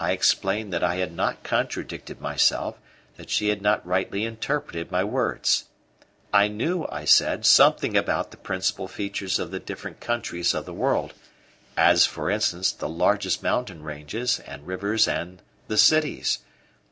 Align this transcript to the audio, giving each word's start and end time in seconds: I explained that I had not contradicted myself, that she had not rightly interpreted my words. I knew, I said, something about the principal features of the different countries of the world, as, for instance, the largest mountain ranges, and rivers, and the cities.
I 0.00 0.10
explained 0.10 0.72
that 0.72 0.82
I 0.82 0.96
had 0.96 1.12
not 1.12 1.44
contradicted 1.44 2.20
myself, 2.20 2.74
that 3.16 3.30
she 3.30 3.50
had 3.50 3.62
not 3.62 3.86
rightly 3.86 4.24
interpreted 4.24 4.90
my 4.90 5.04
words. 5.04 5.66
I 6.32 6.48
knew, 6.48 6.88
I 6.90 7.04
said, 7.04 7.46
something 7.46 7.96
about 7.96 8.32
the 8.32 8.36
principal 8.36 8.88
features 8.88 9.38
of 9.38 9.52
the 9.52 9.60
different 9.60 10.00
countries 10.00 10.54
of 10.54 10.64
the 10.66 10.74
world, 10.74 11.14
as, 11.76 12.04
for 12.04 12.28
instance, 12.30 12.72
the 12.72 12.88
largest 12.88 13.40
mountain 13.40 13.84
ranges, 13.84 14.40
and 14.40 14.66
rivers, 14.66 15.06
and 15.06 15.40
the 15.68 15.78
cities. 15.78 16.40